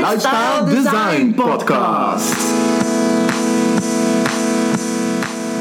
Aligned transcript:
Lifestyle 0.00 0.64
Design 0.64 1.34
Podcast. 1.34 2.34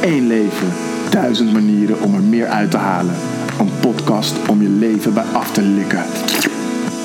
Eén 0.02 0.28
leven, 0.28 0.74
duizend 1.10 1.54
manieren 1.54 2.02
om 2.02 2.14
er 2.16 2.22
meer 2.22 2.48
uit 2.48 2.72
te 2.72 2.78
halen. 2.78 3.16
Een 3.60 3.72
podcast 3.80 4.36
om 4.48 4.62
je 4.62 4.70
leven 4.70 5.14
bij 5.14 5.24
af 5.34 5.52
te 5.52 5.62
likken. 5.62 6.04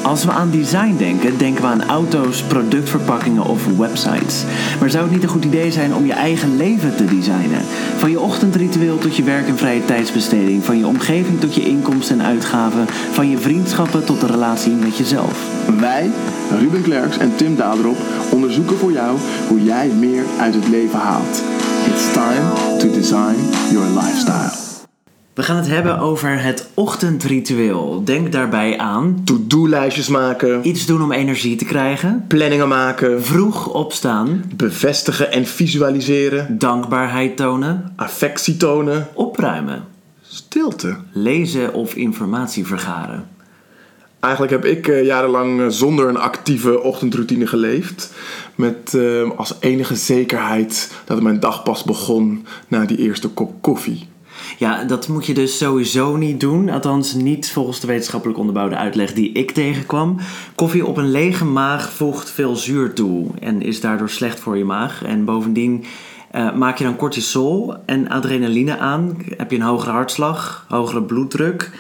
Als 0.04 0.25
we 0.25 0.30
aan 0.30 0.51
design 0.51 0.95
denken, 0.98 1.39
denken 1.39 1.62
we 1.62 1.68
aan 1.68 1.84
auto's, 1.84 2.43
productverpakkingen 2.43 3.45
of 3.45 3.66
websites. 3.77 4.45
Maar 4.80 4.91
zou 4.91 5.05
het 5.05 5.12
niet 5.12 5.23
een 5.23 5.29
goed 5.29 5.45
idee 5.45 5.73
zijn 5.73 5.95
om 5.95 6.07
je 6.07 6.12
eigen 6.12 6.57
leven 6.57 6.96
te 6.96 7.05
designen? 7.05 7.61
Van 7.96 8.11
je 8.11 8.20
ochtendritueel 8.20 8.98
tot 8.98 9.16
je 9.16 9.23
werk 9.23 9.46
en 9.46 9.56
vrije 9.56 9.84
tijdsbesteding, 9.84 10.64
van 10.64 10.79
je 10.79 10.87
omgeving 10.87 11.41
tot 11.41 11.55
je 11.55 11.64
inkomsten 11.64 12.20
en 12.20 12.27
uitgaven, 12.27 12.87
van 13.12 13.30
je 13.30 13.38
vriendschappen 13.38 14.05
tot 14.05 14.20
de 14.20 14.27
relatie 14.27 14.73
met 14.73 14.96
jezelf. 14.96 15.38
Wij, 15.79 16.11
Ruben 16.59 16.82
Klerks 16.82 17.18
en 17.18 17.36
Tim 17.36 17.56
Daderop, 17.56 17.98
onderzoeken 18.30 18.78
voor 18.78 18.92
jou 18.92 19.19
hoe 19.48 19.62
jij 19.62 19.89
meer 19.89 20.23
uit 20.41 20.55
het 20.55 20.69
leven 20.69 20.98
haalt. 20.98 21.42
It's 21.86 22.12
time 22.12 22.78
to 22.78 22.91
design 22.91 23.36
your 23.70 23.86
lifestyle. 23.86 24.63
We 25.34 25.43
gaan 25.43 25.56
het 25.56 25.69
hebben 25.69 25.98
over 25.98 26.43
het 26.43 26.70
ochtendritueel. 26.74 28.05
Denk 28.05 28.33
daarbij 28.33 28.79
aan 28.79 29.20
To-do-lijstjes 29.25 30.09
maken, 30.09 30.69
iets 30.69 30.87
doen 30.87 31.02
om 31.02 31.12
energie 31.12 31.56
te 31.56 31.65
krijgen, 31.65 32.25
planningen 32.29 32.69
maken, 32.69 33.25
vroeg 33.25 33.73
opstaan, 33.73 34.45
bevestigen 34.56 35.33
en 35.33 35.47
visualiseren, 35.47 36.59
dankbaarheid 36.59 37.37
tonen, 37.37 37.92
affectie 37.97 38.56
tonen, 38.56 39.09
opruimen, 39.15 39.84
stilte. 40.23 40.97
lezen 41.12 41.73
of 41.73 41.95
informatie 41.95 42.66
vergaren. 42.66 43.28
Eigenlijk 44.20 44.53
heb 44.53 44.64
ik 44.64 44.89
eh, 44.89 45.05
jarenlang 45.05 45.61
eh, 45.61 45.66
zonder 45.69 46.09
een 46.09 46.19
actieve 46.19 46.83
ochtendroutine 46.83 47.47
geleefd. 47.47 48.12
Met 48.55 48.95
eh, 48.95 49.30
als 49.36 49.55
enige 49.61 49.97
zekerheid 49.97 50.92
dat 51.05 51.23
mijn 51.23 51.41
dag 51.41 51.62
pas 51.62 51.84
begon 51.84 52.47
na 52.69 52.84
die 52.84 52.98
eerste 52.98 53.28
kop 53.28 53.62
koffie. 53.62 54.12
Ja, 54.59 54.84
dat 54.84 55.09
moet 55.09 55.27
je 55.27 55.34
dus 55.34 55.59
sowieso 55.59 56.17
niet 56.17 56.41
doen. 56.41 56.70
Althans, 56.70 57.14
niet 57.14 57.50
volgens 57.53 57.81
de 57.81 57.87
wetenschappelijk 57.87 58.39
onderbouwde 58.39 58.77
uitleg 58.77 59.12
die 59.12 59.33
ik 59.33 59.51
tegenkwam. 59.51 60.17
Koffie 60.55 60.86
op 60.86 60.97
een 60.97 61.11
lege 61.11 61.45
maag 61.45 61.92
voegt 61.92 62.31
veel 62.31 62.56
zuur 62.56 62.92
toe 62.92 63.27
en 63.41 63.62
is 63.62 63.81
daardoor 63.81 64.11
slecht 64.11 64.41
voor 64.41 64.56
je 64.56 64.64
maag. 64.64 65.05
En 65.05 65.25
bovendien 65.25 65.84
eh, 66.31 66.55
maak 66.55 66.78
je 66.78 66.84
dan 66.84 66.97
cortisol 66.97 67.75
en 67.86 68.09
adrenaline 68.09 68.78
aan. 68.78 69.17
Heb 69.36 69.51
je 69.51 69.56
een 69.56 69.62
hogere 69.62 69.91
hartslag, 69.91 70.67
hogere 70.69 71.03
bloeddruk. 71.03 71.70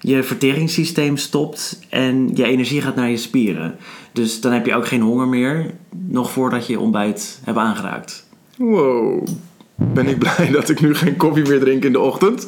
Je 0.00 0.22
verteringssysteem 0.22 1.16
stopt 1.16 1.80
en 1.88 2.30
je 2.34 2.44
energie 2.44 2.80
gaat 2.80 2.94
naar 2.94 3.10
je 3.10 3.16
spieren. 3.16 3.76
Dus 4.12 4.40
dan 4.40 4.52
heb 4.52 4.66
je 4.66 4.74
ook 4.74 4.86
geen 4.86 5.00
honger 5.00 5.28
meer, 5.28 5.74
nog 5.90 6.30
voordat 6.30 6.66
je 6.66 6.72
je 6.72 6.80
ontbijt 6.80 7.40
hebt 7.44 7.58
aangeraakt. 7.58 8.26
Wow, 8.56 9.26
ben 9.74 10.08
ik 10.08 10.18
blij 10.18 10.50
dat 10.52 10.68
ik 10.68 10.80
nu 10.80 10.94
geen 10.94 11.16
koffie 11.16 11.48
meer 11.48 11.60
drink 11.60 11.84
in 11.84 11.92
de 11.92 12.00
ochtend. 12.00 12.46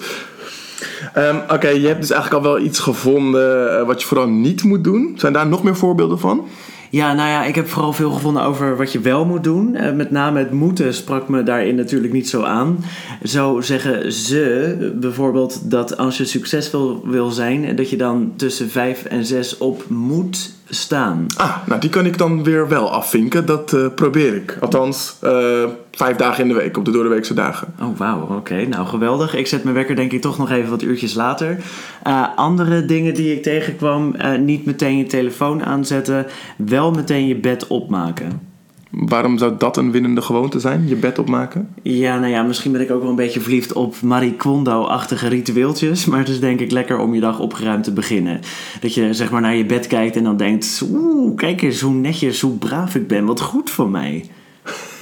Ehm, 1.14 1.36
Oké, 1.48 1.68
je 1.68 1.86
hebt 1.86 2.00
dus 2.00 2.10
eigenlijk 2.10 2.44
al 2.44 2.52
wel 2.52 2.64
iets 2.64 2.78
gevonden 2.78 3.78
eh, 3.78 3.86
wat 3.86 4.00
je 4.00 4.06
vooral 4.06 4.28
niet 4.28 4.62
moet 4.62 4.84
doen. 4.84 5.14
Zijn 5.16 5.32
daar 5.32 5.46
nog 5.46 5.62
meer 5.62 5.76
voorbeelden 5.76 6.18
van? 6.18 6.46
Ja, 6.90 7.14
nou 7.14 7.28
ja, 7.28 7.44
ik 7.44 7.54
heb 7.54 7.68
vooral 7.68 7.92
veel 7.92 8.10
gevonden 8.10 8.42
over 8.42 8.76
wat 8.76 8.92
je 8.92 9.00
wel 9.00 9.24
moet 9.24 9.44
doen. 9.44 9.74
Eh, 9.74 9.92
met 9.92 10.10
name 10.10 10.38
het 10.38 10.52
moeten 10.52 10.94
sprak 10.94 11.28
me 11.28 11.42
daarin 11.42 11.74
natuurlijk 11.74 12.12
niet 12.12 12.28
zo 12.28 12.42
aan. 12.42 12.84
Zo 13.22 13.60
zeggen 13.60 14.12
ze 14.12 14.92
bijvoorbeeld 15.00 15.70
dat 15.70 15.96
als 15.96 16.16
je 16.16 16.24
succesvol 16.24 17.00
wil 17.04 17.30
zijn, 17.30 17.76
dat 17.76 17.90
je 17.90 17.96
dan 17.96 18.32
tussen 18.36 18.70
vijf 18.70 19.04
en 19.04 19.24
zes 19.24 19.58
op 19.58 19.84
moet 19.88 20.55
staan. 20.68 21.26
Ah, 21.36 21.56
nou 21.66 21.80
die 21.80 21.90
kan 21.90 22.06
ik 22.06 22.18
dan 22.18 22.44
weer 22.44 22.68
wel 22.68 22.92
afvinken. 22.92 23.46
Dat 23.46 23.72
eh, 23.72 23.86
probeer 23.94 24.34
ik. 24.34 24.56
Althans, 24.60 25.16
eh, 25.20 25.64
vijf 25.92 26.16
dagen 26.16 26.42
in 26.42 26.48
de 26.48 26.54
week, 26.54 26.76
op 26.76 26.84
de 26.84 26.90
doordeweekse 26.90 27.34
dagen. 27.34 27.74
Oh, 27.80 27.98
wauw. 27.98 28.36
Oké, 28.36 28.66
nou 28.66 28.86
geweldig. 28.86 29.34
Ik 29.34 29.46
zet 29.46 29.62
mijn 29.62 29.74
wekker 29.74 29.96
denk 29.96 30.12
ik 30.12 30.20
toch 30.20 30.38
nog 30.38 30.50
even 30.50 30.70
wat 30.70 30.82
uurtjes 30.82 31.14
later. 31.14 31.58
Eh, 32.02 32.26
andere 32.36 32.84
dingen 32.84 33.14
die 33.14 33.34
ik 33.34 33.42
tegenkwam, 33.42 34.14
niet 34.38 34.66
meteen 34.66 34.98
je 34.98 35.06
telefoon 35.06 35.64
aanzetten, 35.64 36.26
wel 36.56 36.90
meteen 36.90 37.26
je 37.26 37.36
bed 37.36 37.66
opmaken. 37.66 38.45
Waarom 38.90 39.38
zou 39.38 39.54
dat 39.58 39.76
een 39.76 39.90
winnende 39.90 40.22
gewoonte 40.22 40.60
zijn? 40.60 40.88
Je 40.88 40.96
bed 40.96 41.18
opmaken? 41.18 41.68
Ja, 41.82 42.18
nou 42.18 42.32
ja, 42.32 42.42
misschien 42.42 42.72
ben 42.72 42.80
ik 42.80 42.90
ook 42.90 43.00
wel 43.00 43.10
een 43.10 43.16
beetje 43.16 43.40
verliefd 43.40 43.72
op 43.72 44.00
Marie 44.02 44.34
Kondo-achtige 44.34 45.28
ritueeltjes. 45.28 46.04
Maar 46.04 46.18
het 46.18 46.28
is 46.28 46.40
denk 46.40 46.60
ik 46.60 46.70
lekker 46.70 46.98
om 46.98 47.14
je 47.14 47.20
dag 47.20 47.40
opgeruimd 47.40 47.84
te 47.84 47.92
beginnen. 47.92 48.40
Dat 48.80 48.94
je 48.94 49.14
zeg 49.14 49.30
maar 49.30 49.40
naar 49.40 49.54
je 49.54 49.66
bed 49.66 49.86
kijkt 49.86 50.16
en 50.16 50.24
dan 50.24 50.36
denkt... 50.36 50.82
Oeh, 50.92 51.36
kijk 51.36 51.62
eens 51.62 51.80
hoe 51.80 51.94
netjes, 51.94 52.40
hoe 52.40 52.56
braaf 52.56 52.94
ik 52.94 53.08
ben. 53.08 53.24
Wat 53.24 53.40
goed 53.40 53.70
voor 53.70 53.90
mij. 53.90 54.24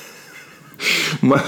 Ma 1.21 1.43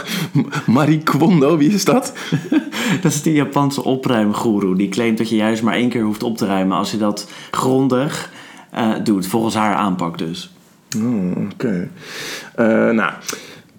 Marie 0.67 1.03
Kondo, 1.03 1.57
wie 1.57 1.73
is 1.73 1.85
dat? 1.85 2.13
Dat 3.03 3.13
is 3.13 3.23
die 3.23 3.33
Japanse 3.33 3.85
opruimgoeroe. 3.85 4.77
Die 4.77 4.89
claimt 4.89 5.19
dat 5.19 5.29
je 5.29 5.37
juist 5.37 5.63
maar 5.63 5.75
één 5.75 5.89
keer 5.89 6.03
hoeft 6.03 6.23
op 6.23 6.37
te 6.37 6.47
ruimen 6.47 6.77
als 6.77 6.91
je 6.91 6.97
dat 6.97 7.31
grondig 7.51 8.33
eh, 8.71 8.93
doet. 9.05 9.27
Volgens 9.27 9.55
haar 9.55 9.75
aanpak 9.75 10.19
dus. 10.19 10.56
Oh, 10.99 11.51
oké. 11.53 11.91
Eh, 12.55 12.67
nou, 12.91 13.13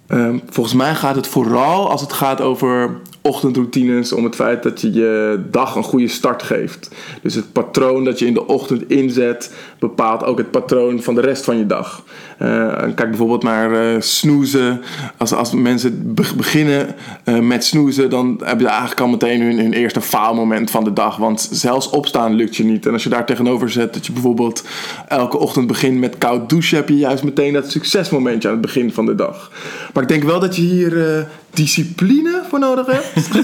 ehm, 0.06 0.38
volgens 0.48 0.74
mij 0.74 0.94
gaat 0.94 1.16
het 1.16 1.26
vooral 1.26 1.90
als 1.90 2.00
het 2.00 2.12
gaat 2.12 2.40
over 2.40 3.00
ochtendroutines 3.28 4.12
om 4.12 4.24
het 4.24 4.34
feit 4.34 4.62
dat 4.62 4.80
je 4.80 4.92
je 4.92 5.40
dag 5.50 5.74
een 5.74 5.82
goede 5.82 6.08
start 6.08 6.42
geeft. 6.42 6.90
Dus 7.22 7.34
het 7.34 7.52
patroon 7.52 8.04
dat 8.04 8.18
je 8.18 8.26
in 8.26 8.34
de 8.34 8.46
ochtend 8.46 8.90
inzet 8.90 9.52
bepaalt 9.78 10.24
ook 10.24 10.38
het 10.38 10.50
patroon 10.50 11.02
van 11.02 11.14
de 11.14 11.20
rest 11.20 11.44
van 11.44 11.58
je 11.58 11.66
dag. 11.66 12.02
Eh, 12.38 12.48
kijk 12.94 13.08
bijvoorbeeld 13.08 13.42
naar 13.42 13.72
eh, 13.72 14.00
snoezen. 14.00 14.80
Als, 15.16 15.32
als 15.32 15.52
mensen 15.52 16.14
be- 16.14 16.34
beginnen 16.36 16.94
eh, 17.24 17.38
met 17.38 17.64
snoezen, 17.64 18.10
dan 18.10 18.40
hebben 18.44 18.66
ze 18.66 18.70
eigenlijk 18.70 19.00
al 19.00 19.08
meteen 19.08 19.42
hun, 19.42 19.58
hun 19.58 19.72
eerste 19.72 20.00
faalmoment 20.00 20.70
van 20.70 20.84
de 20.84 20.92
dag. 20.92 21.16
Want 21.16 21.48
zelfs 21.52 21.90
opstaan 21.90 22.34
lukt 22.34 22.56
je 22.56 22.64
niet. 22.64 22.86
En 22.86 22.92
als 22.92 23.02
je 23.02 23.08
daar 23.08 23.26
tegenover 23.26 23.70
zet 23.70 23.94
dat 23.94 24.06
je 24.06 24.12
bijvoorbeeld 24.12 24.64
elke 25.08 25.38
ochtend 25.38 25.66
begint 25.66 25.98
met 25.98 26.18
koud 26.18 26.48
douchen, 26.48 26.76
heb 26.76 26.88
je 26.88 26.96
juist 26.96 27.24
meteen 27.24 27.52
dat 27.52 27.70
succesmomentje 27.70 28.48
aan 28.48 28.54
het 28.54 28.62
begin 28.62 28.92
van 28.92 29.06
de 29.06 29.14
dag. 29.14 29.50
Maar 29.92 30.02
ik 30.02 30.08
denk 30.08 30.22
wel 30.22 30.40
dat 30.40 30.56
je 30.56 30.62
hier 30.62 31.26
discipline 31.50 32.42
voor 32.48 32.58
nodig 32.58 32.86
hebt. 32.86 33.28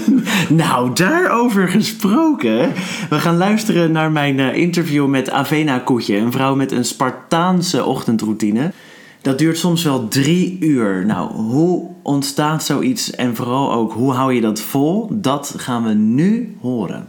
Nou, 0.49 0.93
daarover 0.93 1.67
gesproken. 1.67 2.73
We 3.09 3.19
gaan 3.19 3.37
luisteren 3.37 3.91
naar 3.91 4.11
mijn 4.11 4.39
eh, 4.39 4.57
interview 4.57 5.07
met 5.07 5.29
Avena 5.29 5.79
Koetje. 5.79 6.17
Een 6.17 6.31
vrouw 6.31 6.55
met 6.55 6.71
een 6.71 6.85
Spartaanse 6.85 7.85
ochtendroutine. 7.85 8.71
Dat 9.21 9.37
duurt 9.37 9.57
soms 9.57 9.83
wel 9.83 10.07
drie 10.07 10.57
uur. 10.59 11.05
Nou, 11.05 11.33
hoe 11.33 11.89
ontstaat 12.03 12.63
zoiets 12.63 13.11
en 13.11 13.35
vooral 13.35 13.71
ook 13.71 13.93
hoe 13.93 14.13
hou 14.13 14.33
je 14.33 14.41
dat 14.41 14.59
vol? 14.59 15.07
Dat 15.11 15.53
gaan 15.57 15.83
we 15.83 15.93
nu 15.93 16.55
horen. 16.61 17.07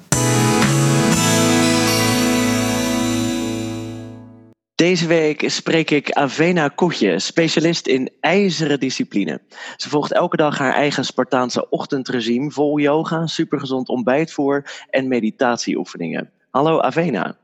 Deze 4.77 5.07
week 5.07 5.51
spreek 5.51 5.91
ik 5.91 6.13
Avena 6.13 6.69
Koetje, 6.69 7.19
specialist 7.19 7.87
in 7.87 8.11
ijzeren 8.21 8.81
discipline. 8.81 9.41
Ze 9.77 9.89
volgt 9.89 10.13
elke 10.13 10.37
dag 10.37 10.59
haar 10.59 10.73
eigen 10.75 11.05
Spartaanse 11.05 11.69
ochtendregime 11.69 12.51
vol 12.51 12.79
yoga, 12.79 13.27
supergezond 13.27 13.89
ontbijtvoer 13.89 14.85
en 14.91 15.09
meditatieoefeningen. 15.09 16.33
Hallo 16.51 16.81
Avena. 16.81 17.37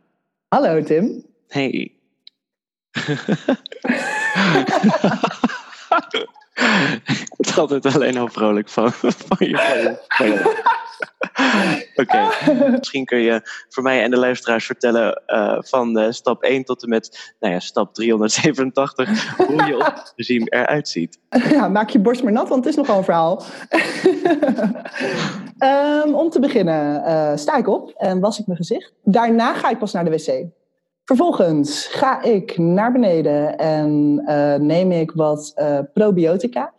Hallo 0.48 0.82
Tim. 0.82 1.24
Hey. 1.48 1.92
ik 7.36 7.46
er 7.46 7.60
altijd 7.60 7.94
alleen 7.94 8.16
al 8.16 8.28
vrolijk 8.28 8.68
van, 8.68 8.92
van 8.92 9.48
je. 9.48 9.96
van 10.08 10.26
je- 10.26 10.71
Oké, 12.02 12.28
misschien 12.70 13.04
kun 13.04 13.18
je 13.18 13.40
voor 13.68 13.82
mij 13.82 14.02
en 14.02 14.10
de 14.10 14.16
luisteraars 14.16 14.66
vertellen 14.66 15.22
eh, 15.26 15.58
van 15.60 15.98
eh, 15.98 16.10
stap 16.10 16.42
1 16.42 16.64
tot 16.64 16.82
en 16.82 16.88
met 16.88 17.34
nou 17.40 17.52
ja, 17.52 17.60
stap 17.60 17.94
387 17.94 19.36
hoe 19.46 19.64
je 19.64 19.76
ochtendregime 19.76 20.46
eruit 20.48 20.88
ziet. 20.88 21.18
Ja, 21.50 21.68
maak 21.68 21.90
je 21.90 21.98
borst 21.98 22.22
maar 22.22 22.32
nat, 22.32 22.48
want 22.48 22.64
het 22.64 22.72
is 22.72 22.80
nogal 22.80 22.98
een 22.98 23.04
verhaal. 23.04 23.42
Ehm, 25.58 26.14
om 26.14 26.30
te 26.30 26.40
beginnen 26.40 27.04
eh, 27.04 27.36
sta 27.36 27.56
ik 27.56 27.68
op 27.68 27.90
en 27.90 28.20
was 28.20 28.38
ik 28.38 28.46
mijn 28.46 28.58
gezicht. 28.58 28.92
Daarna 29.02 29.54
ga 29.54 29.70
ik 29.70 29.78
pas 29.78 29.92
naar 29.92 30.04
de 30.04 30.10
wc. 30.10 30.44
Vervolgens 31.04 31.86
ga 31.86 32.22
ik 32.22 32.58
naar 32.58 32.92
beneden 32.92 33.56
en 33.58 34.14
neem 34.66 34.92
ik 34.92 35.10
wat 35.10 35.54
probiotica. 35.92 36.72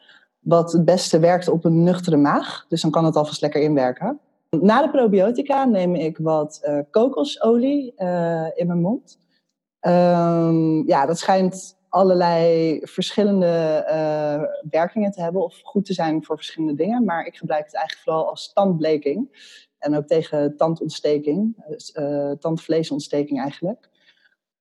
Wat 0.43 0.71
het 0.71 0.85
beste 0.85 1.19
werkt 1.19 1.47
op 1.47 1.65
een 1.65 1.83
nuchtere 1.83 2.17
maag. 2.17 2.65
Dus 2.67 2.81
dan 2.81 2.91
kan 2.91 3.05
het 3.05 3.15
alvast 3.15 3.41
lekker 3.41 3.61
inwerken. 3.61 4.19
Na 4.61 4.81
de 4.81 4.89
probiotica 4.89 5.65
neem 5.65 5.95
ik 5.95 6.17
wat 6.17 6.59
eh, 6.61 6.79
kokosolie 6.91 7.93
eh, 7.95 8.47
in 8.55 8.67
mijn 8.67 8.81
mond. 8.81 9.19
Ehm, 9.79 10.87
ja, 10.87 11.05
dat 11.05 11.19
schijnt 11.19 11.77
allerlei 11.89 12.79
verschillende 12.83 13.83
eh, 13.87 14.41
werkingen 14.69 15.11
te 15.11 15.21
hebben 15.21 15.43
of 15.43 15.59
goed 15.63 15.85
te 15.85 15.93
zijn 15.93 16.23
voor 16.23 16.35
verschillende 16.35 16.75
dingen. 16.75 17.03
Maar 17.03 17.25
ik 17.25 17.35
gebruik 17.35 17.65
het 17.65 17.75
eigenlijk 17.75 18.05
vooral 18.05 18.29
als 18.29 18.53
tandbleking 18.53 19.51
en 19.77 19.95
ook 19.97 20.07
tegen 20.07 20.57
tandontsteking, 20.57 21.63
dus, 21.67 21.97
tandvleesontsteking 22.39 23.39
eigenlijk. 23.39 23.89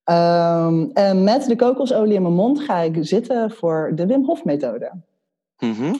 Ehm, 0.04 0.90
en 0.92 1.24
met 1.24 1.44
de 1.46 1.56
kokosolie 1.56 2.14
in 2.14 2.22
mijn 2.22 2.34
mond 2.34 2.60
ga 2.60 2.78
ik 2.78 2.96
zitten 3.00 3.50
voor 3.50 3.92
de 3.94 4.06
Wim 4.06 4.24
Hof 4.24 4.44
methode. 4.44 4.92
Mhm. 5.62 5.94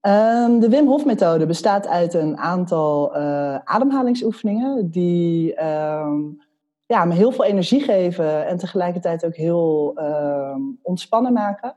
Ehm, 0.00 0.58
de 0.58 0.68
Wim 0.68 0.86
Hof 0.86 1.04
methode 1.04 1.46
bestaat 1.46 1.86
uit 1.86 2.14
een 2.14 2.38
aantal 2.38 3.14
eh, 3.14 3.58
ademhalingsoefeningen 3.64 4.90
die 4.90 5.54
ehm, 5.54 6.18
ja, 6.86 7.04
me 7.04 7.14
heel 7.14 7.32
veel 7.32 7.44
energie 7.44 7.80
geven 7.80 8.46
en 8.46 8.56
tegelijkertijd 8.56 9.24
ook 9.24 9.36
heel 9.36 9.92
ehm, 9.94 10.60
ontspannen 10.82 11.32
maken. 11.32 11.76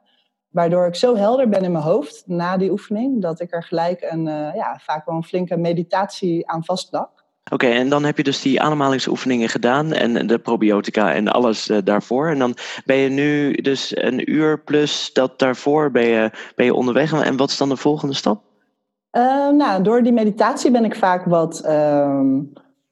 Waardoor 0.50 0.88
ik 0.88 0.96
zo 0.96 1.16
helder 1.16 1.50
ben 1.50 1.64
in 1.64 1.72
mijn 1.72 1.84
hoofd 1.84 2.24
na 2.28 2.58
die 2.58 2.72
oefening 2.72 3.22
dat 3.22 3.40
ik 3.40 3.54
er 3.54 3.64
gelijk 3.64 4.02
een, 4.02 4.28
eh, 4.28 4.56
ja, 4.56 4.80
vaak 4.80 5.06
wel 5.06 5.16
een 5.16 5.24
flinke 5.24 5.58
meditatie 5.58 6.50
aan 6.50 6.64
vastplak. 6.64 7.23
Oké, 7.52 7.68
en 7.68 7.90
dan 7.90 8.04
heb 8.04 8.18
je 8.18 8.24
dus 8.24 8.42
die 8.42 8.62
ademhalingsoefeningen 8.62 9.50
gedaan 9.50 9.94
en 9.94 10.28
de 10.28 10.40
probiotica 10.40 11.14
en 11.14 11.28
alles 11.28 11.70
eh, 11.70 11.78
daarvoor. 11.84 12.28
En 12.28 12.40
dan 12.40 12.56
ben 12.86 12.96
je 12.96 13.10
nu 13.10 13.52
dus 13.52 13.98
een 13.98 14.32
uur 14.32 14.60
plus 14.60 15.10
dat 15.14 15.40
daarvoor 15.40 15.92
ben 15.92 16.06
je, 16.06 16.32
ben 16.56 16.66
je 16.66 16.74
onderweg. 16.74 17.14
En 17.24 17.38
wat 17.38 17.50
is 17.50 17.58
dan 17.58 17.70
de 17.70 17.78
volgende 17.78 18.14
stap? 18.14 18.42
Uh, 19.18 19.50
nou, 19.50 19.84
door 19.84 20.04
die 20.04 20.12
meditatie 20.12 20.72
ben 20.72 20.86
ik 20.86 20.96
vaak 20.96 21.26
wat, 21.26 21.64
uh, 21.66 22.22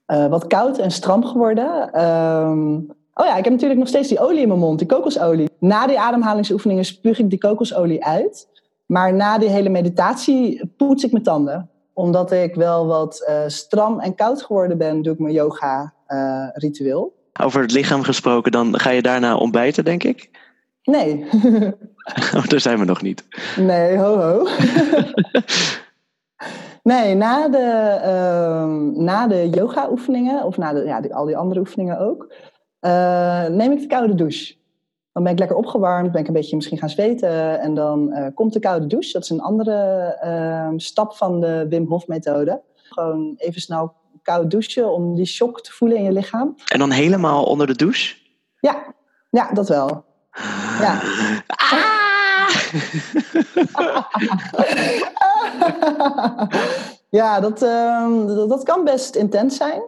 wat 0.05 0.47
koud 0.47 0.77
en 0.77 0.91
stram 0.91 1.25
geworden. 1.25 1.93
Ehm, 1.93 2.73
oh 3.13 3.25
ja, 3.25 3.35
ik 3.35 3.43
heb 3.43 3.53
natuurlijk 3.53 3.79
nog 3.79 3.87
steeds 3.87 4.07
die 4.07 4.19
olie 4.19 4.41
in 4.41 4.47
mijn 4.47 4.59
mond, 4.59 4.79
die 4.79 4.87
kokosolie. 4.87 5.49
Na 5.59 5.87
die 5.87 5.99
ademhalingsoefeningen 5.99 6.85
spuug 6.85 7.19
ik 7.19 7.29
die 7.29 7.39
kokosolie 7.39 8.05
uit. 8.05 8.47
Maar 8.85 9.13
na 9.13 9.37
die 9.37 9.49
hele 9.49 9.69
meditatie 9.69 10.71
poets 10.77 11.03
ik 11.03 11.11
mijn 11.11 11.23
tanden 11.23 11.69
omdat 12.01 12.31
ik 12.31 12.55
wel 12.55 12.85
wat 12.87 13.25
uh, 13.29 13.43
stram 13.47 13.99
en 13.99 14.15
koud 14.15 14.43
geworden 14.43 14.77
ben, 14.77 15.01
doe 15.01 15.13
ik 15.13 15.19
mijn 15.19 15.33
yoga-ritueel. 15.33 17.13
Uh, 17.39 17.45
Over 17.45 17.61
het 17.61 17.71
lichaam 17.71 18.03
gesproken, 18.03 18.51
dan 18.51 18.79
ga 18.79 18.89
je 18.89 19.01
daarna 19.01 19.35
ontbijten, 19.35 19.85
denk 19.85 20.03
ik? 20.03 20.29
Nee. 20.83 21.25
oh, 22.35 22.47
daar 22.47 22.59
zijn 22.59 22.79
we 22.79 22.85
nog 22.85 23.01
niet. 23.01 23.23
Nee, 23.57 23.97
ho 23.97 24.17
ho. 24.17 24.47
nee, 26.91 27.15
na 27.15 27.49
de, 27.49 27.99
uh, 28.05 29.03
na 29.03 29.27
de 29.27 29.49
yoga-oefeningen, 29.49 30.43
of 30.43 30.57
na 30.57 30.73
de, 30.73 30.83
ja, 30.83 31.01
al 31.09 31.25
die 31.25 31.37
andere 31.37 31.59
oefeningen 31.59 31.99
ook, 31.99 32.33
uh, 32.81 33.45
neem 33.45 33.71
ik 33.71 33.79
de 33.79 33.87
koude 33.87 34.15
douche. 34.15 34.55
Dan 35.13 35.23
ben 35.23 35.31
ik 35.31 35.39
lekker 35.39 35.57
opgewarmd, 35.57 36.11
ben 36.11 36.21
ik 36.21 36.27
een 36.27 36.33
beetje 36.33 36.55
misschien 36.55 36.77
gaan 36.77 36.89
zweten. 36.89 37.59
En 37.59 37.73
dan 37.73 38.09
uh, 38.09 38.27
komt 38.33 38.53
de 38.53 38.59
koude 38.59 38.87
douche. 38.87 39.11
Dat 39.11 39.23
is 39.23 39.29
een 39.29 39.41
andere 39.41 40.17
uh, 40.23 40.69
stap 40.77 41.15
van 41.15 41.39
de 41.39 41.65
Wim 41.69 41.87
Hof 41.87 42.07
methode. 42.07 42.61
Gewoon 42.75 43.33
even 43.37 43.61
snel 43.61 43.93
koud 44.23 44.51
douchen 44.51 44.93
om 44.93 45.15
die 45.15 45.25
shock 45.25 45.61
te 45.61 45.71
voelen 45.71 45.97
in 45.97 46.03
je 46.03 46.11
lichaam. 46.11 46.55
En 46.65 46.79
dan 46.79 46.91
helemaal 46.91 47.43
onder 47.43 47.67
de 47.67 47.75
douche? 47.75 48.15
Ja, 48.59 48.93
ja 49.29 49.51
dat 49.51 49.67
wel. 49.67 50.05
Ja. 50.79 51.01
Ah! 51.45 52.01
ja, 57.09 57.39
dat, 57.39 57.63
uh, 57.63 58.27
dat, 58.27 58.49
dat 58.49 58.63
kan 58.63 58.83
best 58.83 59.15
intens 59.15 59.55
zijn. 59.55 59.81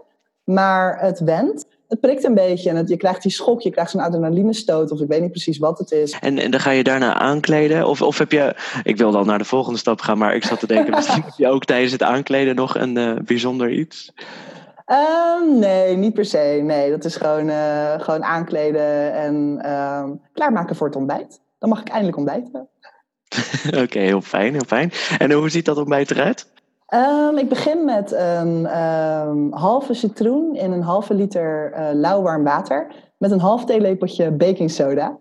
Maar 0.44 1.00
het 1.00 1.20
went 1.20 1.66
het 1.88 2.00
prikt 2.00 2.24
een 2.24 2.34
beetje 2.34 2.70
en 2.70 2.76
het, 2.76 2.90
je 2.90 2.98
krijgt 2.98 3.22
die 3.22 3.32
schok, 3.32 3.62
je 3.62 3.70
krijgt 3.70 3.92
zo'n 3.92 4.02
adrenalinestoot 4.02 4.92
of 4.92 5.02
ik 5.02 5.08
weet 5.08 5.22
niet 5.22 5.32
precies 5.32 5.58
wat 5.58 5.80
het 5.80 5.92
is. 5.92 6.18
En, 6.20 6.38
en 6.38 6.52
dan 6.52 6.60
ga 6.60 6.72
je 6.72 6.84
daarna 6.84 7.14
aankleden? 7.14 7.88
Of, 7.88 8.02
of 8.02 8.18
heb 8.18 8.32
je, 8.32 8.56
ik 8.84 8.98
wil 8.98 9.12
dan 9.12 9.26
naar 9.26 9.38
de 9.38 9.46
volgende 9.46 9.80
stap 9.80 10.02
gaan, 10.02 10.18
maar 10.18 10.36
ik 10.36 10.44
zat 10.44 10.60
te 10.60 10.68
denken, 10.68 10.94
misschien 10.96 11.24
heb 11.24 11.34
je 11.38 11.48
ook 11.48 11.66
tijdens 11.66 11.92
het 11.92 12.04
aankleden 12.04 12.56
nog 12.56 12.76
een 12.76 12.98
uh, 12.98 13.16
bijzonder 13.26 13.72
iets? 13.72 14.14
Um, 14.88 15.60
nee, 15.60 15.98
niet 15.98 16.14
per 16.14 16.26
se. 16.26 16.60
Nee, 16.64 16.90
dat 16.90 17.06
is 17.06 17.16
gewoon, 17.16 17.48
uh, 17.48 18.00
gewoon 18.00 18.24
aankleden 18.24 19.14
en 19.14 19.62
uh, 19.66 20.04
klaarmaken 20.34 20.76
voor 20.76 20.88
het 20.88 20.96
ontbijt. 20.96 21.42
Dan 21.60 21.70
mag 21.70 21.80
ik 21.80 21.88
eindelijk 21.88 22.18
ontbijten. 22.18 22.68
Oké, 23.68 23.82
okay, 23.82 24.04
heel 24.04 24.22
fijn, 24.22 24.54
heel 24.54 24.66
fijn. 24.68 24.92
En 25.18 25.32
hoe 25.32 25.50
ziet 25.50 25.66
dat 25.66 25.78
ontbijt 25.78 26.12
eruit? 26.12 26.52
Um, 26.96 27.38
ik 27.38 27.50
begin 27.50 27.86
met 27.86 28.12
een 28.12 28.82
um, 28.82 29.54
halve 29.54 29.94
citroen 29.94 30.56
in 30.56 30.72
een 30.72 30.82
halve 30.82 31.14
liter 31.14 31.74
uh, 31.74 31.90
lauw 31.94 32.22
warm 32.22 32.44
water. 32.44 33.12
Met 33.18 33.32
een 33.32 33.40
half 33.40 33.66
theelepeltje 33.66 34.32
baking 34.32 34.72
soda. 34.72 35.18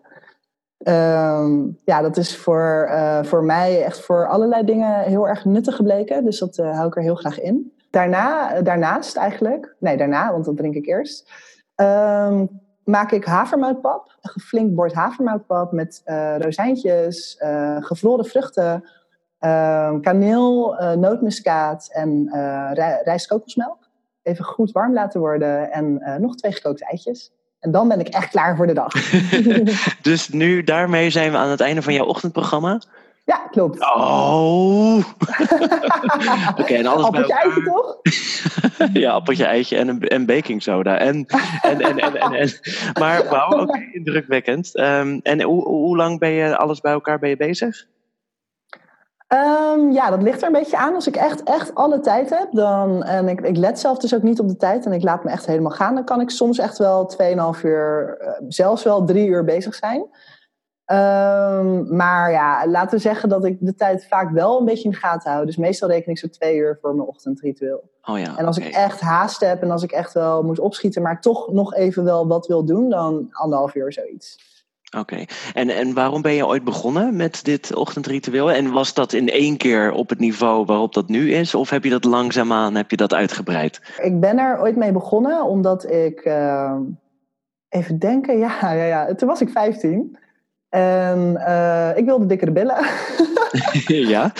Um, 0.78 1.78
ja, 1.84 2.02
dat 2.02 2.16
is 2.16 2.36
voor, 2.36 2.88
uh, 2.90 3.22
voor 3.22 3.44
mij 3.44 3.84
echt 3.84 4.00
voor 4.00 4.28
allerlei 4.28 4.64
dingen 4.64 5.00
heel 5.00 5.28
erg 5.28 5.44
nuttig 5.44 5.76
gebleken. 5.76 6.24
Dus 6.24 6.38
dat 6.38 6.58
uh, 6.58 6.74
hou 6.74 6.86
ik 6.86 6.96
er 6.96 7.02
heel 7.02 7.14
graag 7.14 7.40
in. 7.40 7.72
Daarna, 7.90 8.60
daarnaast 8.62 9.16
eigenlijk, 9.16 9.76
nee 9.78 9.96
daarna, 9.96 10.32
want 10.32 10.44
dat 10.44 10.56
drink 10.56 10.74
ik 10.74 10.86
eerst. 10.86 11.32
maak 12.84 13.12
ik 13.12 13.24
havermoutpap. 13.24 14.18
Een 14.20 14.40
flink 14.40 14.74
bord 14.74 14.92
havermoutpap 14.92 15.72
met 15.72 16.02
rozijntjes, 16.38 17.36
gevroren 17.80 18.24
vruchten 18.24 18.84
Uh, 19.44 20.00
kaneel, 20.00 20.80
uh, 20.80 20.92
nootmuskaat 20.92 21.88
en 21.92 22.30
uh, 22.34 22.70
rijstkokosmelk. 23.02 23.78
Even 24.22 24.44
goed 24.44 24.72
warm 24.72 24.92
laten 24.92 25.20
worden 25.20 25.72
en 25.72 25.98
uh, 26.00 26.16
nog 26.16 26.34
twee 26.34 26.52
gekookte 26.52 26.84
eitjes. 26.84 27.32
En 27.60 27.70
dan 27.70 27.88
ben 27.88 28.00
ik 28.00 28.08
echt 28.08 28.28
klaar 28.28 28.56
voor 28.56 28.66
de 28.66 28.72
dag. 28.72 28.92
dus 30.02 30.28
nu, 30.28 30.62
daarmee 30.62 31.10
zijn 31.10 31.30
we 31.30 31.36
aan 31.36 31.48
het 31.48 31.60
einde 31.60 31.82
van 31.82 31.92
jouw 31.92 32.06
ochtendprogramma? 32.06 32.80
Ja, 33.24 33.36
klopt. 33.50 33.80
Oh! 33.80 34.94
Oké, 36.50 36.60
okay, 36.60 36.76
en 36.76 36.86
alles 36.86 37.04
appeltje 37.04 37.34
eitje 37.34 37.62
toch? 37.62 37.98
ja, 39.02 39.12
appeltje 39.12 39.44
eitje 39.44 39.76
en 39.76 39.88
een 39.88 40.08
en 40.08 40.26
baking 40.26 40.62
soda. 40.62 40.98
En, 40.98 41.26
en, 41.62 41.80
en, 41.80 41.98
en, 41.98 42.20
en, 42.20 42.32
en. 42.32 42.50
Maar 43.00 43.28
wauw, 43.28 43.60
okay, 43.60 43.88
indrukwekkend. 43.92 44.78
Um, 44.78 45.20
en 45.22 45.42
hoe, 45.42 45.68
hoe 45.68 45.96
lang 45.96 46.18
ben 46.18 46.30
je 46.30 46.56
alles 46.56 46.80
bij 46.80 46.92
elkaar 46.92 47.18
ben 47.18 47.28
je 47.28 47.36
bezig? 47.36 47.86
Um, 49.32 49.92
ja, 49.92 50.10
dat 50.10 50.22
ligt 50.22 50.40
er 50.40 50.46
een 50.46 50.52
beetje 50.52 50.76
aan. 50.76 50.94
Als 50.94 51.06
ik 51.06 51.16
echt, 51.16 51.42
echt 51.42 51.74
alle 51.74 52.00
tijd 52.00 52.30
heb, 52.30 52.48
dan, 52.50 53.02
en 53.02 53.28
ik, 53.28 53.40
ik 53.40 53.56
let 53.56 53.78
zelf 53.78 53.98
dus 53.98 54.14
ook 54.14 54.22
niet 54.22 54.40
op 54.40 54.48
de 54.48 54.56
tijd 54.56 54.86
en 54.86 54.92
ik 54.92 55.02
laat 55.02 55.24
me 55.24 55.30
echt 55.30 55.46
helemaal 55.46 55.70
gaan, 55.70 55.94
dan 55.94 56.04
kan 56.04 56.20
ik 56.20 56.30
soms 56.30 56.58
echt 56.58 56.78
wel 56.78 57.12
2,5 57.56 57.60
uur, 57.62 58.18
zelfs 58.48 58.82
wel 58.82 59.04
drie 59.04 59.26
uur 59.26 59.44
bezig 59.44 59.74
zijn. 59.74 60.00
Um, 60.00 61.96
maar 61.96 62.30
ja, 62.30 62.66
laten 62.66 62.96
we 62.96 63.02
zeggen 63.02 63.28
dat 63.28 63.44
ik 63.44 63.56
de 63.60 63.74
tijd 63.74 64.06
vaak 64.06 64.30
wel 64.30 64.58
een 64.58 64.64
beetje 64.64 64.84
in 64.84 64.90
de 64.90 64.96
gaten 64.96 65.32
hou. 65.32 65.46
Dus 65.46 65.56
meestal 65.56 65.88
reken 65.88 66.10
ik 66.10 66.18
zo 66.18 66.28
twee 66.28 66.56
uur 66.56 66.78
voor 66.80 66.94
mijn 66.94 67.08
ochtendritueel. 67.08 67.90
Oh 68.02 68.18
ja, 68.18 68.38
en 68.38 68.46
als 68.46 68.56
okay. 68.56 68.68
ik 68.68 68.74
echt 68.74 69.00
haast 69.00 69.40
heb 69.40 69.62
en 69.62 69.70
als 69.70 69.82
ik 69.82 69.92
echt 69.92 70.12
wel 70.12 70.42
moet 70.42 70.58
opschieten, 70.58 71.02
maar 71.02 71.20
toch 71.20 71.52
nog 71.52 71.74
even 71.74 72.04
wel 72.04 72.26
wat 72.26 72.46
wil 72.46 72.64
doen, 72.64 72.88
dan 72.88 73.28
anderhalf 73.30 73.74
uur 73.74 73.92
zoiets. 73.92 74.51
Oké, 74.98 75.14
okay. 75.14 75.28
en, 75.54 75.68
en 75.68 75.94
waarom 75.94 76.22
ben 76.22 76.32
je 76.32 76.46
ooit 76.46 76.64
begonnen 76.64 77.16
met 77.16 77.44
dit 77.44 77.74
ochtendritueel? 77.74 78.50
En 78.50 78.72
was 78.72 78.94
dat 78.94 79.12
in 79.12 79.28
één 79.28 79.56
keer 79.56 79.92
op 79.92 80.08
het 80.08 80.18
niveau 80.18 80.64
waarop 80.64 80.94
dat 80.94 81.08
nu 81.08 81.32
is? 81.32 81.54
Of 81.54 81.70
heb 81.70 81.84
je 81.84 81.90
dat 81.90 82.04
langzaamaan 82.04 82.74
heb 82.74 82.90
je 82.90 82.96
dat 82.96 83.14
uitgebreid? 83.14 83.80
Ik 84.02 84.20
ben 84.20 84.38
er 84.38 84.60
ooit 84.60 84.76
mee 84.76 84.92
begonnen 84.92 85.44
omdat 85.44 85.90
ik... 85.90 86.24
Uh, 86.24 86.76
even 87.72 87.98
denken, 87.98 88.38
ja, 88.38 88.58
ja, 88.74 88.84
ja. 88.84 89.14
Toen 89.14 89.28
was 89.28 89.40
ik 89.40 89.48
15. 89.48 90.18
En 90.68 91.34
uh, 91.36 91.96
ik 91.96 92.04
wilde 92.04 92.26
dikkere 92.26 92.52
billen. 92.52 92.86
ja? 94.14 94.32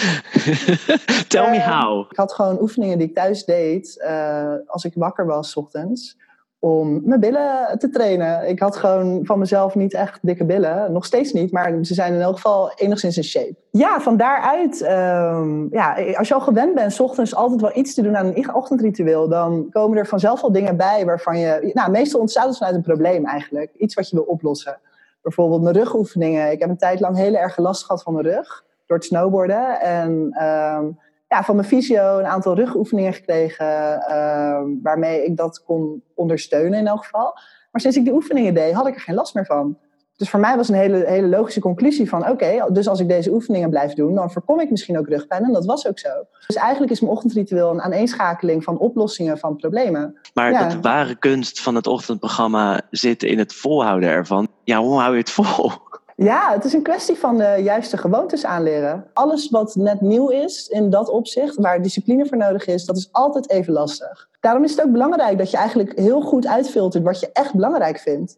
Tell 1.28 1.50
me 1.50 1.60
how. 1.60 2.10
Ik 2.10 2.16
had 2.16 2.32
gewoon 2.32 2.60
oefeningen 2.60 2.98
die 2.98 3.08
ik 3.08 3.14
thuis 3.14 3.44
deed 3.44 4.02
uh, 4.04 4.54
als 4.66 4.84
ik 4.84 4.92
wakker 4.94 5.26
was 5.26 5.54
ochtends 5.54 6.16
om 6.64 7.00
mijn 7.04 7.20
billen 7.20 7.78
te 7.78 7.88
trainen. 7.88 8.48
Ik 8.48 8.58
had 8.58 8.76
gewoon 8.76 9.20
van 9.22 9.38
mezelf 9.38 9.74
niet 9.74 9.94
echt 9.94 10.18
dikke 10.22 10.44
billen. 10.44 10.92
Nog 10.92 11.04
steeds 11.04 11.32
niet, 11.32 11.52
maar 11.52 11.78
ze 11.82 11.94
zijn 11.94 12.14
in 12.14 12.20
elk 12.20 12.34
geval 12.34 12.72
enigszins 12.74 13.16
in 13.16 13.24
shape. 13.24 13.54
Ja, 13.70 14.00
van 14.00 14.16
daaruit, 14.16 14.82
um, 14.82 15.68
ja, 15.70 15.96
als 16.14 16.28
je 16.28 16.34
al 16.34 16.40
gewend 16.40 16.74
bent, 16.74 16.92
's 16.92 17.00
ochtends 17.00 17.34
altijd 17.34 17.60
wel 17.60 17.76
iets 17.76 17.94
te 17.94 18.02
doen 18.02 18.16
aan 18.16 18.26
een 18.26 18.54
ochtendritueel, 18.54 19.28
dan 19.28 19.66
komen 19.70 19.98
er 19.98 20.06
vanzelf 20.06 20.40
wel 20.40 20.52
dingen 20.52 20.76
bij 20.76 21.04
waarvan 21.04 21.38
je, 21.38 21.70
nou, 21.72 21.90
meestal 21.90 22.20
ontstaat 22.20 22.46
het 22.46 22.56
vanuit 22.56 22.76
een 22.76 22.82
probleem 22.82 23.26
eigenlijk. 23.26 23.70
Iets 23.76 23.94
wat 23.94 24.08
je 24.08 24.16
wil 24.16 24.24
oplossen. 24.24 24.78
Bijvoorbeeld 25.22 25.62
mijn 25.62 25.76
rugoefeningen. 25.76 26.50
Ik 26.50 26.60
heb 26.60 26.68
een 26.68 26.76
tijd 26.76 27.00
lang 27.00 27.16
heel 27.16 27.34
erg 27.34 27.56
last 27.56 27.84
gehad 27.84 28.02
van 28.02 28.12
mijn 28.12 28.26
rug 28.26 28.64
door 28.86 28.96
het 28.96 29.06
snowboarden. 29.06 29.80
En 29.80 30.10
um, 30.42 30.98
ja, 31.32 31.44
van 31.44 31.56
mijn 31.56 31.68
fysio 31.68 32.18
een 32.18 32.26
aantal 32.26 32.54
rugoefeningen 32.54 33.12
gekregen 33.12 33.66
uh, 34.08 34.60
waarmee 34.82 35.24
ik 35.24 35.36
dat 35.36 35.62
kon 35.64 36.02
ondersteunen 36.14 36.78
in 36.78 36.86
elk 36.86 37.04
geval. 37.04 37.32
Maar 37.70 37.80
sinds 37.80 37.96
ik 37.96 38.04
die 38.04 38.12
oefeningen 38.12 38.54
deed, 38.54 38.74
had 38.74 38.86
ik 38.86 38.94
er 38.94 39.00
geen 39.00 39.14
last 39.14 39.34
meer 39.34 39.46
van. 39.46 39.78
Dus 40.16 40.30
voor 40.30 40.40
mij 40.40 40.56
was 40.56 40.68
een 40.68 40.74
hele, 40.74 41.04
hele 41.06 41.26
logische 41.26 41.60
conclusie 41.60 42.08
van... 42.08 42.20
oké, 42.20 42.30
okay, 42.30 42.68
dus 42.72 42.88
als 42.88 43.00
ik 43.00 43.08
deze 43.08 43.30
oefeningen 43.30 43.70
blijf 43.70 43.94
doen... 43.94 44.14
dan 44.14 44.30
voorkom 44.30 44.60
ik 44.60 44.70
misschien 44.70 44.98
ook 44.98 45.08
rugpijn. 45.08 45.44
En 45.44 45.52
dat 45.52 45.64
was 45.64 45.86
ook 45.86 45.98
zo. 45.98 46.08
Dus 46.46 46.56
eigenlijk 46.56 46.92
is 46.92 47.00
mijn 47.00 47.12
ochtendritueel 47.12 47.70
een 47.70 47.80
aaneenschakeling... 47.80 48.64
van 48.64 48.78
oplossingen 48.78 49.38
van 49.38 49.56
problemen. 49.56 50.20
Maar 50.34 50.50
ja. 50.50 50.68
de 50.68 50.80
ware 50.80 51.18
kunst 51.18 51.60
van 51.60 51.74
het 51.74 51.86
ochtendprogramma 51.86 52.80
zit 52.90 53.22
in 53.22 53.38
het 53.38 53.54
volhouden 53.54 54.08
ervan. 54.08 54.48
Ja, 54.64 54.78
hoe 54.78 55.00
hou 55.00 55.12
je 55.12 55.18
het 55.18 55.30
vol? 55.30 55.72
Ja, 56.16 56.52
het 56.52 56.64
is 56.64 56.72
een 56.72 56.82
kwestie 56.82 57.18
van 57.18 57.36
de 57.36 57.58
juiste 57.62 57.96
gewoontes 57.96 58.44
aanleren. 58.44 59.06
Alles 59.12 59.50
wat 59.50 59.74
net 59.74 60.00
nieuw 60.00 60.28
is 60.28 60.68
in 60.68 60.90
dat 60.90 61.08
opzicht, 61.08 61.56
waar 61.56 61.82
discipline 61.82 62.26
voor 62.26 62.36
nodig 62.36 62.66
is, 62.66 62.84
dat 62.84 62.96
is 62.96 63.08
altijd 63.12 63.50
even 63.50 63.72
lastig. 63.72 64.28
Daarom 64.40 64.64
is 64.64 64.70
het 64.70 64.82
ook 64.82 64.92
belangrijk 64.92 65.38
dat 65.38 65.50
je 65.50 65.56
eigenlijk 65.56 65.98
heel 65.98 66.20
goed 66.20 66.46
uitfiltert 66.46 67.04
wat 67.04 67.20
je 67.20 67.30
echt 67.32 67.54
belangrijk 67.54 67.98
vindt. 67.98 68.36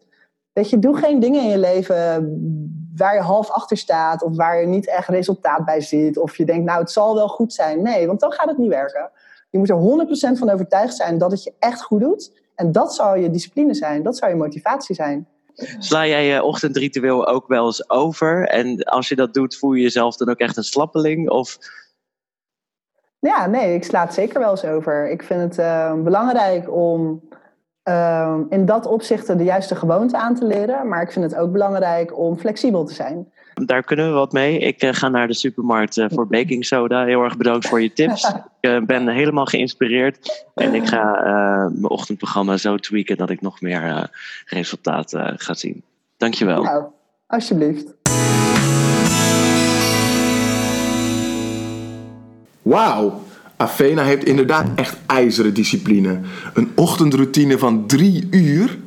Weet 0.53 0.69
je, 0.69 0.79
doe 0.79 0.97
geen 0.97 1.19
dingen 1.19 1.41
in 1.41 1.49
je 1.49 1.57
leven 1.57 1.95
waar 2.95 3.15
je 3.15 3.21
half 3.21 3.49
achter 3.49 3.77
staat 3.77 4.23
of 4.23 4.35
waar 4.35 4.59
je 4.59 4.67
niet 4.67 4.87
echt 4.87 5.07
resultaat 5.07 5.65
bij 5.65 5.81
ziet. 5.81 6.17
Of 6.17 6.37
je 6.37 6.45
denkt, 6.45 6.65
nou, 6.65 6.79
het 6.79 6.91
zal 6.91 7.15
wel 7.15 7.27
goed 7.27 7.53
zijn. 7.53 7.81
Nee, 7.81 8.07
want 8.07 8.19
dan 8.19 8.31
gaat 8.31 8.47
het 8.47 8.57
niet 8.57 8.69
werken. 8.69 9.11
Je 9.49 9.57
moet 9.57 9.69
er 9.69 10.05
100% 10.35 10.37
van 10.37 10.49
overtuigd 10.49 10.95
zijn 10.95 11.17
dat 11.17 11.31
het 11.31 11.43
je 11.43 11.53
echt 11.59 11.81
goed 11.81 11.99
doet. 11.99 12.43
En 12.55 12.71
dat 12.71 12.95
zou 12.95 13.19
je 13.19 13.29
discipline 13.29 13.73
zijn, 13.73 14.03
dat 14.03 14.17
zou 14.17 14.31
je 14.31 14.37
motivatie 14.37 14.95
zijn. 14.95 15.27
Sla 15.79 16.07
jij 16.07 16.25
je 16.25 16.43
ochtendritueel 16.43 17.27
ook 17.27 17.47
wel 17.47 17.65
eens 17.65 17.89
over? 17.89 18.47
En 18.47 18.83
als 18.83 19.09
je 19.09 19.15
dat 19.15 19.33
doet, 19.33 19.57
voel 19.57 19.73
je 19.73 19.81
jezelf 19.81 20.15
dan 20.15 20.29
ook 20.29 20.39
echt 20.39 20.57
een 20.57 20.63
slappeling? 20.63 21.29
Of... 21.29 21.57
Ja, 23.19 23.47
nee, 23.47 23.75
ik 23.75 23.83
sla 23.83 24.01
het 24.01 24.13
zeker 24.13 24.39
wel 24.39 24.51
eens 24.51 24.65
over. 24.65 25.09
Ik 25.09 25.23
vind 25.23 25.41
het 25.41 25.57
uh, 25.57 25.93
belangrijk 25.93 26.71
om 26.71 27.21
uh, 27.89 28.37
in 28.49 28.65
dat 28.65 28.85
opzicht 28.85 29.37
de 29.37 29.43
juiste 29.43 29.75
gewoonte 29.75 30.17
aan 30.17 30.35
te 30.35 30.45
leren. 30.45 30.87
Maar 30.87 31.01
ik 31.01 31.11
vind 31.11 31.25
het 31.25 31.35
ook 31.35 31.51
belangrijk 31.51 32.17
om 32.17 32.37
flexibel 32.37 32.85
te 32.85 32.93
zijn. 32.93 33.31
Daar 33.53 33.83
kunnen 33.83 34.07
we 34.07 34.13
wat 34.13 34.31
mee. 34.31 34.59
Ik 34.59 34.83
uh, 34.83 34.93
ga 34.93 35.09
naar 35.09 35.27
de 35.27 35.33
supermarkt 35.33 35.97
uh, 35.97 36.05
voor 36.09 36.27
baking 36.27 36.65
soda. 36.65 37.05
Heel 37.05 37.23
erg 37.23 37.37
bedankt 37.37 37.67
voor 37.67 37.81
je 37.81 37.93
tips. 37.93 38.33
ik 38.59 38.85
ben 38.85 39.07
helemaal 39.07 39.45
geïnspireerd. 39.45 40.45
En 40.53 40.73
ik 40.73 40.87
ga 40.87 41.11
mijn 41.73 41.89
ochtendprogramma 41.89 42.57
zo 42.57 42.77
tweaken 42.77 43.17
dat 43.17 43.29
ik 43.29 43.41
nog 43.41 43.61
meer 43.61 44.09
resultaat 44.45 45.13
ga 45.35 45.53
zien. 45.53 45.83
Dankjewel. 46.17 46.63
Nou, 46.63 46.83
alsjeblieft. 47.27 47.93
Wauw. 52.61 53.21
Avena 53.57 54.03
heeft 54.03 54.23
inderdaad 54.23 54.67
echt 54.75 54.97
ijzeren 55.05 55.53
discipline. 55.53 56.19
Een 56.53 56.71
ochtendroutine 56.75 57.57
van 57.57 57.87
drie 57.87 58.27
uur. 58.31 58.77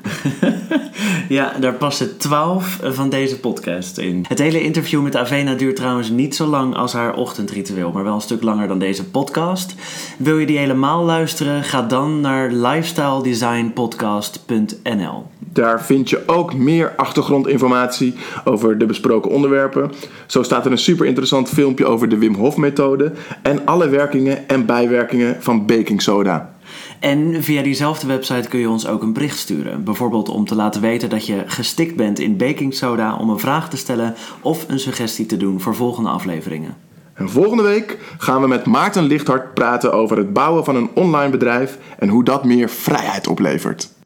ja, 1.29 1.53
daar 1.61 1.75
passen 1.75 2.19
twaalf 2.19 2.81
van 2.83 3.11
deze 3.11 3.41
podcast 3.41 3.99
in. 3.99 4.25
Het 4.29 4.39
hele 4.39 4.63
interview 4.63 5.03
met 5.03 5.17
Avena 5.17 5.55
duurt 5.55 5.77
trouwens 5.77 6.11
niet 6.11 6.37
zo 6.37 6.47
lang 6.47 6.75
als 6.75 6.93
haar 6.93 7.15
ochtendritueel, 7.15 7.93
maar 7.93 8.05
wel 8.05 8.15
een 8.15 8.21
stuk 8.21 8.43
langer 8.43 8.69
dan 8.69 8.79
deze 8.79 9.05
podcast. 9.05 9.75
Wil 10.19 10.39
je 10.39 10.47
die 10.47 10.59
helemaal 10.59 11.05
luisteren? 11.05 11.65
Ga 11.65 11.83
dan 11.83 12.21
naar 12.21 12.53
lifestyledesignpodcast.nl. 12.53 15.27
Daar 15.53 15.85
vind 15.85 16.11
je 16.11 16.23
ook 16.27 16.55
meer 16.55 16.93
achtergrondinformatie 16.97 18.15
over 18.45 18.79
de 18.79 18.87
besproken 18.87 19.31
onderwerpen. 19.31 19.93
Zo 20.27 20.43
staat 20.43 20.65
er 20.65 20.73
een 20.73 20.79
super 20.79 21.07
interessant 21.07 21.49
filmpje 21.49 21.87
over 21.87 22.09
de 22.09 22.19
Wim 22.19 22.35
Hof 22.35 22.57
methode 22.57 23.13
en 23.43 23.67
alle 23.67 23.89
werkingen 23.89 24.49
en 24.49 24.58
bijwerkingen 24.67 25.37
van 25.41 25.67
baking 25.67 26.03
soda. 26.03 26.57
En 27.01 27.43
via 27.43 27.63
diezelfde 27.63 28.07
website 28.07 28.49
kun 28.49 28.59
je 28.59 28.71
ons 28.71 28.87
ook 28.87 29.03
een 29.03 29.13
bericht 29.13 29.39
sturen. 29.39 29.85
Bijvoorbeeld 29.85 30.29
om 30.29 30.45
te 30.45 30.55
laten 30.55 30.81
weten 30.81 31.09
dat 31.09 31.27
je 31.27 31.43
gestikt 31.47 31.97
bent 31.97 32.19
in 32.19 32.37
baking 32.37 32.75
soda, 32.75 33.17
om 33.17 33.31
een 33.31 33.39
vraag 33.39 33.71
te 33.71 33.77
stellen 33.77 34.15
of 34.41 34.65
een 34.69 34.81
suggestie 34.81 35.27
te 35.27 35.37
doen 35.37 35.61
voor 35.61 35.75
volgende 35.75 36.11
afleveringen. 36.11 36.77
En 37.15 37.31
volgende 37.31 37.63
week 37.63 37.99
gaan 38.19 38.41
we 38.41 38.49
met 38.49 38.67
Maarten 38.67 39.05
Lichthart 39.05 39.55
praten 39.55 39.93
over 39.93 40.17
het 40.17 40.33
bouwen 40.33 40.65
van 40.65 40.77
een 40.77 40.91
online 40.95 41.31
bedrijf 41.31 41.79
en 41.99 42.09
hoe 42.09 42.25
dat 42.25 42.45
meer 42.45 42.69
vrijheid 42.69 43.27
oplevert. 43.27 43.97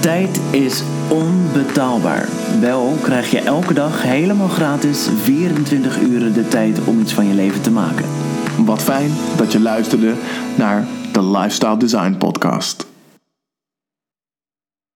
Tijd 0.00 0.40
is 0.50 0.82
onbetaalbaar. 1.08 2.28
Wel 2.60 2.96
krijg 3.02 3.30
je 3.30 3.38
elke 3.38 3.74
dag 3.74 4.02
helemaal 4.02 4.48
gratis 4.48 5.08
24 5.22 6.00
uur 6.00 6.32
de 6.32 6.48
tijd 6.48 6.78
om 6.84 7.00
iets 7.00 7.14
van 7.14 7.28
je 7.28 7.34
leven 7.34 7.62
te 7.62 7.70
maken. 7.70 8.04
Wat 8.64 8.82
fijn 8.82 9.10
dat 9.36 9.52
je 9.52 9.60
luisterde 9.60 10.14
naar 10.56 10.86
de 11.12 11.22
Lifestyle 11.22 11.76
Design 11.76 12.14
Podcast. 12.18 12.89